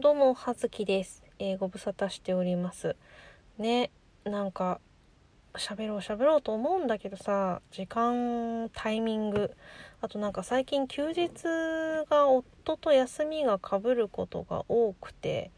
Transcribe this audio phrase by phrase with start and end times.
[0.00, 1.22] どうも、はずきです。
[1.38, 2.96] えーご無沙汰しております。
[3.58, 3.90] ね、
[4.24, 4.80] なんか、
[5.52, 9.54] 喋ろう喋ろうと思うんだけどさ、時間、タイミング、
[10.00, 11.28] あとなんか最近休日
[12.08, 15.50] が夫と休みが被ることが多くて、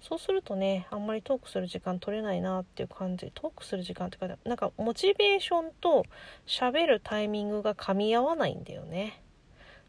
[0.00, 6.04] そうするとね、あんまりトークする時間取れないなっていう感じ、トークする時間っていうか、なんかモチベーションと
[6.48, 9.22] 喋るタイミングが噛み合わないんだよね。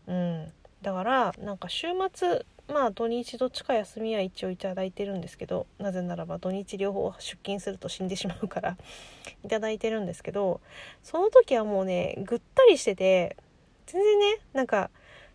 [0.05, 0.53] うん。
[0.83, 8.77] だから、なんか週末、まあ土日どっちか休みは一応いただいてるんですけどなぜならば土日両方出勤すると死んでしまうから
[9.45, 10.61] いただいてるんですけど
[11.03, 13.37] その時はもうねぐったりしてて
[13.85, 14.89] 全然ねなんか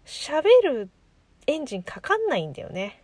[0.04, 0.90] 喋る
[1.46, 3.02] エンジンかかんないんだよね。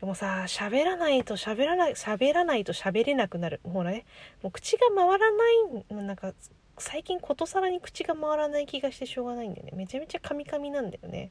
[0.00, 3.60] でもさ喋らないと喋らない喋らないと喋れなくなる。
[3.64, 4.04] ほらね
[4.42, 6.34] もう口が回らないなんか
[6.78, 9.72] 最近ことさらに口が回らない気がしてしょうがないんだよね。
[9.74, 11.30] めちゃめちゃカミカミなんだよね。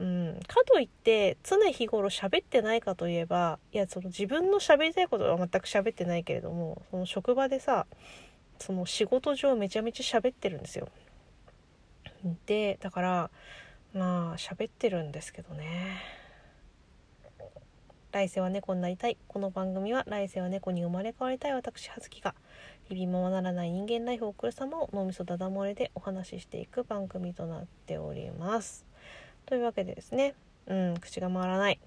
[0.00, 7.86] うん、かといって常日頃喋ってないかといえばいやその自分の喋りたいことは全く喋ってないけれどもその職場でさ
[8.58, 10.88] その仕事上めちゃめちゃ喋ってるんですよ。
[12.46, 13.30] でだから
[13.92, 16.00] まあ喋ってるんですけどね。
[18.12, 22.34] 来世は猫になりたいこの番組は来世は猫に生まれ変わりたい私葉月が
[22.88, 28.89] 日々ままならない人間ライフを送る様を脳みそダダ漏れでお話ししていく番組となっております。
[29.50, 30.34] というわけでですね、
[30.68, 31.80] うん、口が回らない。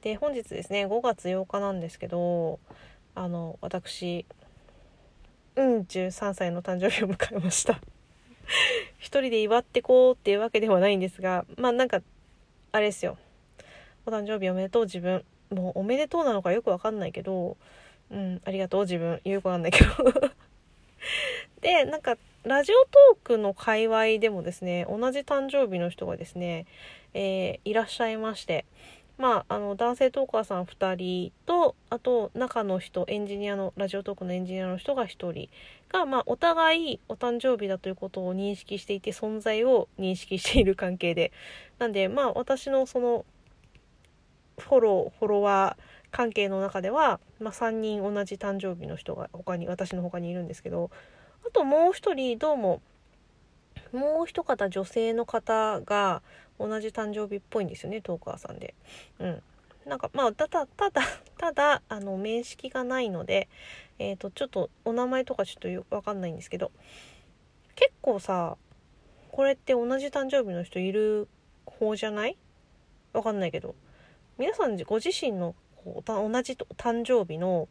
[0.00, 2.58] で、本日ですね、5月8日なんですけど、
[3.14, 4.24] あの、私、
[5.54, 7.78] うん、13歳の誕生日を迎えました。
[8.96, 12.00] 一人で祝ってこうっていうわけではないんですが、まあなんか、
[12.72, 13.18] あれですよ。
[14.06, 15.22] お誕生日おめでとう自分。
[15.50, 17.58] もうおめでとうなのかよくわかんないけど、
[18.10, 19.20] うん、ありがとう自分。
[19.24, 19.90] よくわかんないけど。
[21.60, 26.64] で、なんか、ラジオトークの界隈でもですね、同じ誕生日の人がですね、
[27.12, 28.64] えーいらっしゃいまして、
[29.18, 35.50] まあ、あの、男性トーカーさん2人と、あと、中の人、エンジニアの、ラジオトークのエンジニアの人が1人
[35.90, 41.32] が、まあ、お互いお誕生日だということを認識していて、存在を認識している関係で。
[41.78, 43.26] なんで、まあ、私のその、
[44.56, 50.90] フォロー、フォロワー関係の中では、まあ、3人同じ誕生日の人が他に、私の他にいるんですけど、
[51.46, 52.80] あともう一人、どうも、
[53.92, 56.22] もう一方女性の方が
[56.58, 58.74] 同じ誕生日っぽいんですよねトーカーさんで。
[59.18, 59.42] うん、
[59.86, 61.02] なんかまあただただ
[61.38, 63.48] ただあの面識がないので、
[63.98, 66.70] えー、とちょっとお名前とかちょっとよくわかんないんですけど
[67.74, 68.56] 結構さ
[69.32, 71.26] これって同じ誕生日の人いる
[71.64, 72.36] 方じゃない？
[73.12, 73.74] わかんないけど。
[74.38, 77.68] 皆さんご自身のこう同じ誕生日の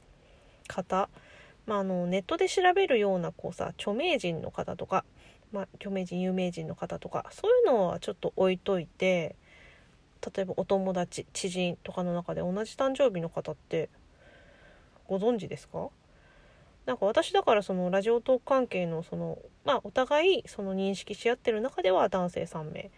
[0.68, 1.10] 方、
[1.70, 5.06] まあ、あのネットで調べるようなこうさ著名人の方とか
[5.52, 9.36] まあ、著名人有名人の方とかそういうのはちょっと置いといて
[10.36, 13.90] 例えばお友達知人とかの中で同じ誕生日の方って
[15.08, 15.90] ご存知ですか？
[16.86, 22.92] なんか私だからそのラジオトーク関係のそのまあお互いその認識し合ってる中では男性3名。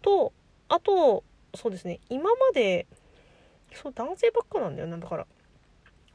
[0.00, 0.32] と
[0.70, 1.24] あと
[1.54, 2.86] そうですね今まで
[3.74, 5.26] そう男性ばっかなんだよなだから。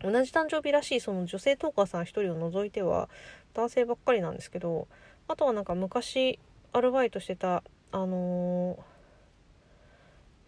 [0.03, 3.09] 同じ誕生日らしいその女性トーカーさん1人を除いては
[3.53, 4.87] 男性ばっかりなんですけど
[5.27, 6.39] あとはなんか昔
[6.73, 8.93] アルバイトしてたあのー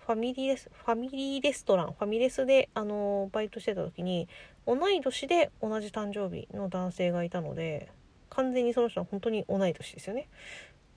[0.05, 4.27] ファミリーレスファミリーレストランファミレスで、あのーバイトしてた時に
[4.67, 7.89] 同い年で同じ誕生日の男性がいたので
[8.29, 10.27] 完全にその人は本当に同い年ですよね。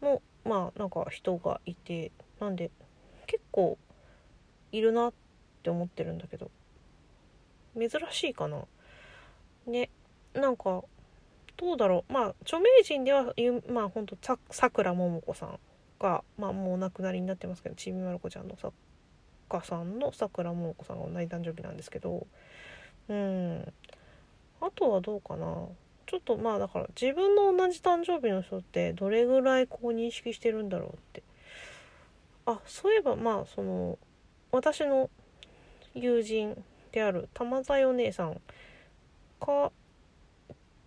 [0.02, 2.70] のまあなんか人がいてなんで
[3.26, 3.78] 結構
[4.72, 5.12] いるなっ
[5.62, 6.50] て思ってるんだけど
[7.78, 8.64] 珍しいかな。
[9.66, 9.90] ね
[10.34, 10.82] なんか
[11.56, 12.12] どうだろう。
[12.12, 13.34] まあ著名人では
[13.70, 14.16] まあほんと
[14.50, 15.58] さくらももこさん
[16.00, 18.72] がまあもうお亡くなりになってますけどちびまる子ちゃんの作
[19.48, 22.26] 家さんのさくらももこさんが同じ誕生日なんですけど。
[23.08, 23.72] うん。
[24.60, 25.66] あとはどうかな。
[26.06, 31.22] ちょっとまあだから自分の同じ誕生日の人ってどれぐらいこう認識してるんだろうって。
[32.46, 33.98] あそういえばまあその
[34.52, 35.10] 私の
[35.94, 37.28] 友人である。
[37.34, 38.40] 玉沢お姉さん。
[39.40, 39.72] か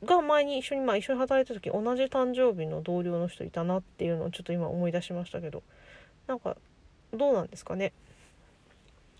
[0.03, 5.63] が前に一緒にまあ一緒に働いた時同じ誕生日の同僚の人いたなっていうのをちょっと今思い出しましたけど。
[6.27, 6.55] なんか
[7.13, 7.93] どうなんですかね。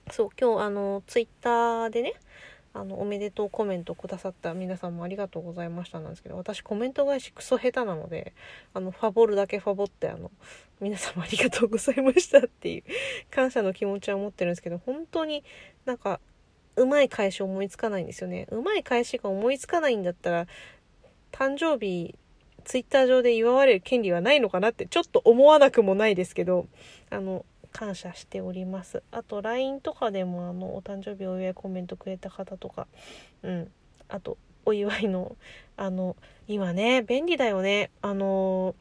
[0.09, 2.13] そう今日あのツイッターでね
[2.73, 8.33] あのおめでとうコメントくださった皆さんもありがとうございましたなんですけど私コメント返しクソ下手なので
[8.73, 10.31] あのファボるだけファボってあの
[10.79, 12.83] 皆様ありがとうございましたっていう
[13.29, 15.43] 感謝の気持ちは持ってるんですけど本当に
[15.85, 16.21] なんか
[16.81, 18.47] うまい返し思いつかないんですよね。
[18.51, 20.47] うまい返しが思いつかないんだったら
[21.31, 22.15] 誕生日
[22.63, 26.67] ツイッター上で祝われる権利はないのかなってちょっと思わなくもないですけど
[27.09, 29.01] あの感謝しております。
[29.11, 32.87] あと LINE とかでもあのお誕生日お祝いコメントくれた方とか
[33.43, 33.71] うん。
[34.09, 35.35] あとお祝いの
[35.77, 36.15] あの
[36.47, 37.89] 今ね便利だよね。
[38.01, 38.75] あの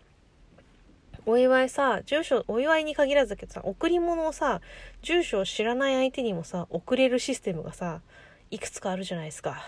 [1.30, 4.60] お祝いさ住所お祝いに限らずだけどさ贈り物をさ
[5.02, 8.00] 住所を知らない相手にもさ送れるシステムがさ
[8.50, 9.62] いくつかあるじゃないですか。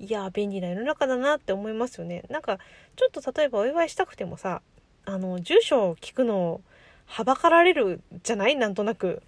[0.00, 2.22] いや便利な世の中だなって思いますよね。
[2.30, 2.58] なんか
[2.94, 4.62] ちょっと例えばお祝いしたくてもさ
[5.04, 6.60] あの住所を聞くのを
[7.06, 8.54] はばかられるじゃない？
[8.54, 9.22] なんとなく。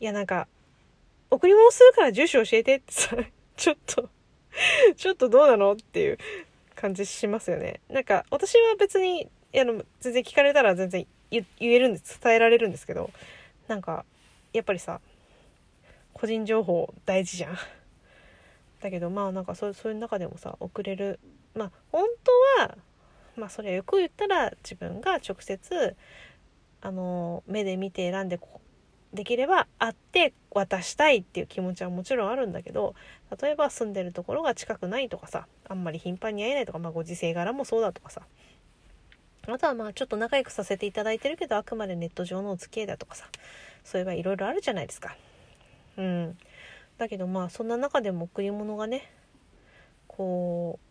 [0.00, 0.46] いやなんか
[1.30, 3.16] 贈り物するから住所教えてってさ
[3.56, 4.08] ちょっと
[4.96, 5.72] ちょっとどうなの？
[5.72, 6.18] っていう
[6.74, 7.80] 感じしますよね。
[7.90, 13.10] なんか私は別にあの全然聞かれたら全然言えるんです伝えられるんですけど
[13.68, 14.04] なんか
[14.52, 15.00] やっぱりさ
[16.12, 17.58] 個人情報大事じゃん。
[18.80, 21.18] だけどまあなんかそうそういう中でもさ送れる
[21.54, 22.06] まあ本
[22.58, 22.78] 当は
[23.36, 25.96] まあそれはよく言ったら自分が直接
[26.82, 28.38] あの目で見て選んで
[29.12, 32.94] できれば会って渡したいっていう気持ちはもちろんあるんだけど
[33.40, 38.22] 例えば住んでるところが近くないとかさあんまり頻繁に会えないとか、まあ、ご時世柄もそうだとかさ
[39.48, 43.26] あとはまあちょっと仲良くさせていただいてるけどあくまでネット上のお付き合いだとかさ
[43.84, 45.16] そういえばいろいろあるじゃないですか。
[45.96, 46.38] うん、
[46.98, 49.10] だけどまあそんな中でも贈り物がね
[50.08, 50.86] こう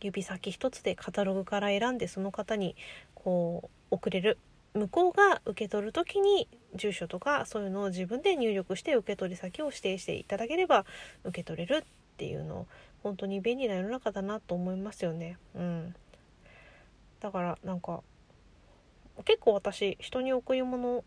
[0.00, 2.76] 指先一つでカタログから選んでその方に
[3.14, 4.38] こう送れる
[4.74, 10.84] 向こうが受け取る時に住所とかそういうのを自分で入力して受け取り先を指定していただければ
[11.22, 12.66] 受け取れるっていうの
[13.02, 15.38] 本当に便利な世の中だなと思いますよね。
[15.54, 15.94] うん、
[17.24, 18.02] だからなんか
[19.24, 21.04] 結構私人に贈り物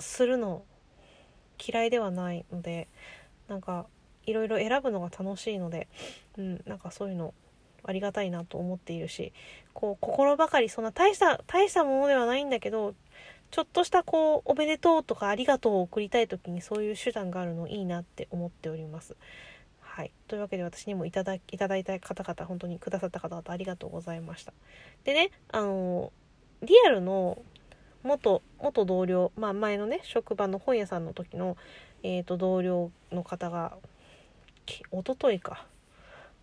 [0.00, 0.64] するの
[1.64, 2.88] 嫌いではないので
[3.46, 3.86] なんか
[4.26, 5.86] いろいろ選ぶのが楽しいので、
[6.36, 7.34] うん、なんかそういうの
[7.84, 9.32] ありがたいなと思っているし
[9.74, 12.94] こう心ばかりそんな大した大したものではないんだけど
[13.52, 19.14] ちょっとしたこうおめでとうとかありがとうを送りたい時にそういう手段があるのいいなって思っております。
[19.92, 24.52] はい、というわけで私にもいただいただいた方々本当にくださった方々ありがとうございました。
[25.04, 26.12] でねあの
[26.62, 27.42] リアルの
[28.04, 31.56] 元元同僚、まあ、前のね職場の本屋さんの時の、
[32.04, 33.76] えーと、同僚の方が
[34.92, 35.66] おとといか。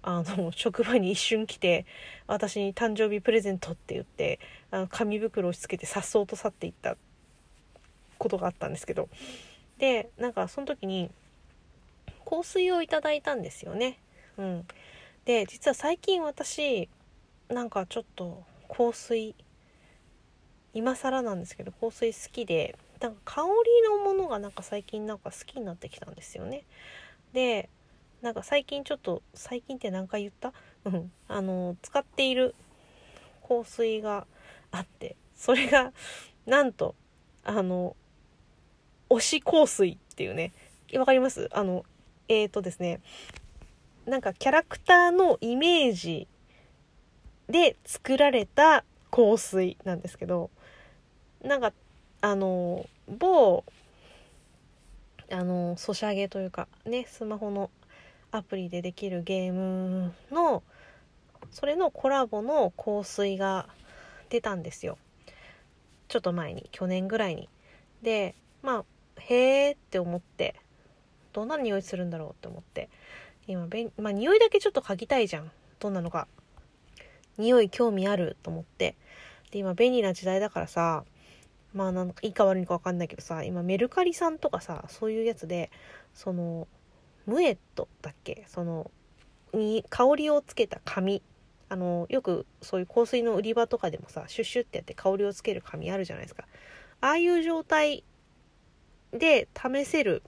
[0.03, 1.85] あの職場に一瞬来て
[2.27, 4.39] 私に誕生日プレゼントって言って
[4.71, 6.95] あの紙袋を押し付けてさっそうと去っていった
[8.17, 9.09] ことがあったんですけど。
[9.79, 11.11] でなんかその時に
[12.29, 14.00] 香水をいただいたんですよね。
[14.38, 14.68] うん、
[15.25, 16.89] で実は最近私
[17.50, 19.35] なんかちょっと香水
[20.74, 23.47] 今更なんですけど香水好きでなんか香り
[23.89, 26.63] のものがなんか最近なんか好きになってきたんですよね。
[27.33, 27.69] で
[28.21, 30.53] なんか最近ちょっと最近って何回言った？
[30.85, 32.56] う んあの使っている
[33.47, 34.27] 香水が
[34.71, 35.94] あってそれが
[36.45, 36.95] なんと
[37.44, 37.95] あの
[39.09, 40.51] 推し香水っていうね
[40.95, 41.47] わかります？
[41.51, 41.85] あの
[42.29, 43.01] えーとですね
[44.06, 46.27] なんかキャラクターのイメージ
[47.50, 50.50] で作られた香水なんですけど
[51.44, 51.74] なんか
[52.21, 53.63] あの某
[55.29, 57.69] あのソシャゲというかねスマホの
[58.31, 60.63] アプリでできるゲームの
[61.51, 63.68] それのコラボの香水が
[64.30, 64.97] 出たんですよ。
[66.07, 67.50] ちょっと前に去年ぐらいに。
[68.01, 68.85] でまあ
[69.19, 70.56] へえって思って
[71.37, 72.89] どんな匂いするんだろうって思って。
[73.45, 75.51] 今べんまあ匂いだけちょっと嗅ぎたいじゃん。
[75.79, 76.27] どんなのか。
[77.37, 78.95] 匂い興味あると思って。
[79.51, 81.03] で今便利な時代だからさ
[81.75, 85.69] まあなんかいいか悪いか分かんないけどさ今メルカリさんとかさそういうやつで
[86.15, 86.67] その
[87.27, 88.45] ムエットだっけ？
[88.47, 88.89] その
[89.53, 91.21] に香りをつけた紙。
[91.69, 96.45] あのよくそういう香水の売り場とかでもさシュッシュってやって香りをつける紙あるじゃないですか。
[97.01, 98.03] ああいう状態
[99.11, 100.23] で試せる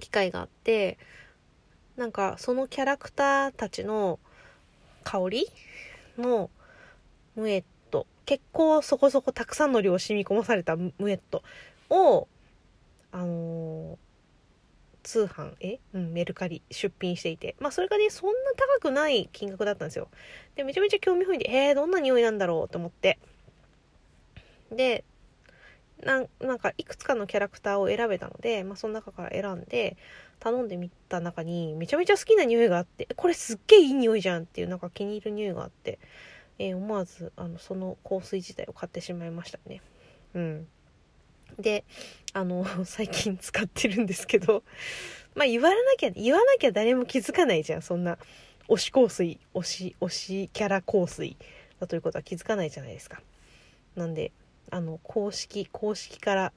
[0.00, 0.98] 機会があって
[1.96, 4.18] なんかそのキャラクターたちの
[5.04, 5.46] 香り
[6.18, 6.50] の
[7.34, 11.42] ムエット結構そこそこたくさんの量染み込まされたムエット
[11.90, 12.28] を
[13.12, 13.96] あのー
[15.06, 20.08] 通販え、うん、メルカリ出品していてまあそれがねそんな高くない金額だったんですよ。
[20.56, 23.20] でめちゃめちゃ興味本位でえー、どんな匂いなんだろうと思って。
[24.72, 25.04] で
[26.04, 29.96] なんなんかいくつかのキャラクターを選べたので、まあ、その中から選んで
[30.40, 35.98] 頼んでみた中にめちゃめちゃ好きな匂いがあってこれすっげえいい匂いじゃんっていうなんか気に入る匂いがあって、
[36.58, 39.80] えー、思わずあのその香水自体を買ってしまいましたね。
[40.34, 40.68] うん。
[41.58, 41.84] で、
[42.32, 44.62] あの、 最近使ってるんですけど、
[45.34, 48.18] まあ言わなきゃ、言わなきゃ誰も気づかないじゃん、そんな、
[48.68, 51.36] 推し香水、推し、推しキャラ香水
[51.80, 53.22] だということは気づかないじゃないですか。
[53.94, 54.32] なんで、
[54.70, 56.52] あの公式公式から、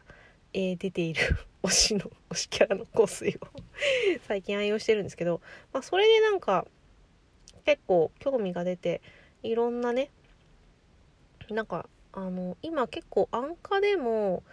[0.53, 1.21] えー、出ている
[1.63, 3.47] 推しの推しキャラの香水を
[4.27, 5.41] 最近愛用してるんですけど、
[5.73, 6.65] まあ、それでなんか
[7.65, 9.01] 結構興味が出て
[9.43, 10.09] いろんなね
[11.49, 14.43] なんかあの今結構安価でも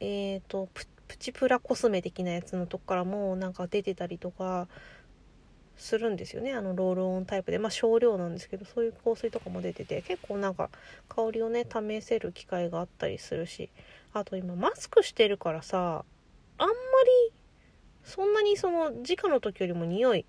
[0.00, 0.68] えっ、ー、と
[1.08, 4.68] プチプラコスメ的なやつのとこからもなんか出てたりとか
[5.76, 6.52] するんですよね。
[6.52, 7.58] あのロールオンタイプで。
[7.58, 10.70] まあ少量なんですけどそういう香水とかも出てて結構なんか
[11.08, 13.70] 香りをね試せる機会があったりするし
[14.12, 16.04] あと今マスクしてるからさ
[16.58, 16.72] あんま
[17.28, 17.32] り
[18.04, 20.26] そんなにその直の時よりも匂い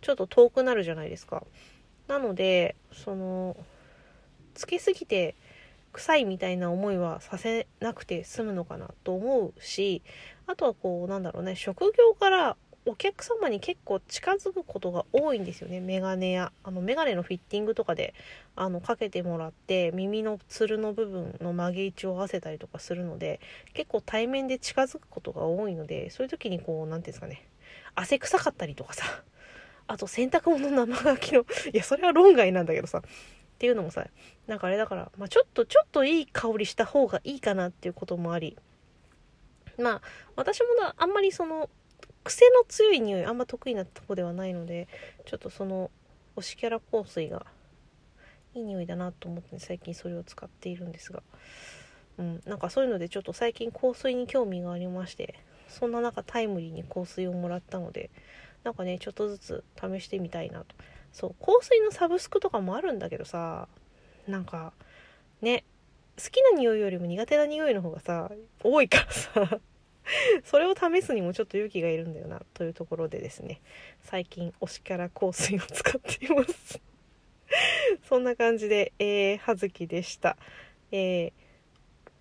[0.00, 1.44] ちょっと遠くなるじゃないですか。
[2.08, 3.56] なのでその
[4.54, 5.36] つけすぎて
[5.92, 10.02] 臭いみたいな思いはさせなくて済むのかなと思うし
[10.46, 12.56] あとはこうなんだろうね職業から
[12.90, 15.80] お客様に結構近づくことが多いんですよね。
[15.80, 18.14] メガネやあのメガネのフィッティングとかで
[18.56, 23.40] あのかけてもらって耳のつるの部分の曲げ位置を合わせたりとかするので
[23.74, 27.46] 結構対面で近づくことが多いのでそういう時にこう何て言うんですかね。
[27.94, 29.04] 汗臭かったりとかさ
[29.86, 33.02] あと洗濯物の生乾きのいやそれは論外なんだけどさっ
[33.58, 34.04] ていうのもさ
[34.48, 38.56] なんかあれだから、まあ、ちょっとちょっといい香りした方がいいかなっていうこともあり
[39.78, 40.02] まあ
[40.34, 40.66] 私も
[40.96, 41.70] あんまりその
[42.24, 44.88] 癖の強い匂いあんま得意なとこではないので
[45.24, 45.90] ちょっとその
[46.36, 47.46] 推しキャラ香水が
[48.54, 51.22] いい匂いだなと思って最近それを使っているんですが、
[52.18, 55.34] うん、なんかそういうのでちょっと最近香水に興味がありまして
[55.68, 58.10] そんな中タイムリーに香水をもらったので
[58.64, 60.74] なんかねちょっとずつ試してみたいなと。
[61.12, 63.66] そう香水のサブスクとかもあるんだけどさ
[64.28, 64.72] なんか
[65.42, 65.64] ね
[66.22, 68.30] 好きな匂いよりも苦手な匂いの方がさ
[68.62, 69.60] 多いからさ。
[70.44, 73.60] それを試すにもちょっと勇気がいるんだよなというところでですね
[74.02, 76.80] 最近推しキャラ香水を使っています
[78.08, 80.36] そんな感じで、えー、葉月でした。
[80.92, 81.32] えー、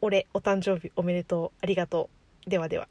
[0.01, 2.09] 俺、お誕生日おめでとう、ありがと
[2.45, 2.50] う。
[2.50, 2.88] ではでは。